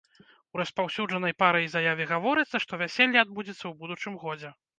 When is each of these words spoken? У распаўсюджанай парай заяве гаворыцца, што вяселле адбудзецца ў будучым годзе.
У 0.55 0.59
распаўсюджанай 0.61 1.35
парай 1.41 1.67
заяве 1.75 2.07
гаворыцца, 2.13 2.63
што 2.65 2.81
вяселле 2.85 3.21
адбудзецца 3.25 3.61
ў 3.69 3.73
будучым 3.85 4.19
годзе. 4.27 4.53